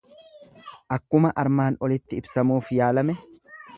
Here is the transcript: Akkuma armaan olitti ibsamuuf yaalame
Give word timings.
Akkuma 0.95 1.31
armaan 1.43 1.77
olitti 1.89 2.21
ibsamuuf 2.23 2.73
yaalame 2.79 3.17